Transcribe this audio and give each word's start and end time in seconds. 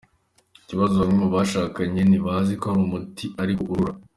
Ikibazo 0.61 0.93
bamwe 1.01 1.17
mu 1.21 1.27
bashakanye 1.35 2.01
ntibazi 2.05 2.51
ko 2.61 2.65
ari 2.71 2.77
umuti 2.85 3.25
ariko 3.41 3.61
urura. 3.71 3.93